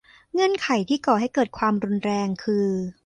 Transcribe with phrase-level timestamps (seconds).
[0.33, 2.67] เงื่อนไขที่ก่อให้เกิดความรุนแรง คือ